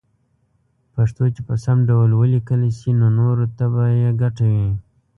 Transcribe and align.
پښتو 0.93 1.23
چې 1.35 1.41
په 1.47 1.55
سم 1.63 1.77
ډول 1.89 2.09
وليکلې 2.21 2.71
شي 2.79 2.91
نو 2.99 3.07
نوره 3.19 3.45
ته 3.57 3.65
به 3.73 3.83
يې 4.01 4.09
ګټه 4.21 4.45
وي 4.53 4.69